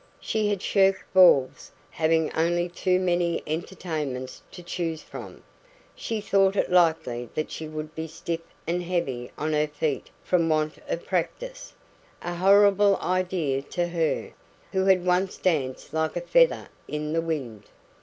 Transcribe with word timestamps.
She 0.19 0.47
had 0.49 0.63
shirked 0.63 1.13
balls, 1.13 1.71
having 1.91 2.31
only 2.33 2.67
too 2.67 2.99
many 2.99 3.43
entertainments 3.45 4.41
to 4.49 4.63
choose 4.63 5.03
from. 5.03 5.43
She 5.93 6.19
thought 6.19 6.55
it 6.55 6.71
likely 6.71 7.29
that 7.35 7.51
she 7.51 7.67
would 7.67 7.93
be 7.93 8.07
stiff 8.07 8.39
and 8.65 8.81
heavy 8.81 9.29
on 9.37 9.53
her 9.53 9.67
feet 9.67 10.09
from 10.23 10.49
want 10.49 10.79
of 10.87 11.05
practice 11.05 11.75
a 12.23 12.33
horrible 12.33 12.97
idea 12.97 13.61
to 13.61 13.89
her, 13.89 14.31
who 14.71 14.85
had 14.85 15.05
once 15.05 15.37
danced 15.37 15.93
like 15.93 16.15
a 16.15 16.21
feather 16.21 16.69
in 16.87 17.13
the 17.13 17.21
wind. 17.21 17.65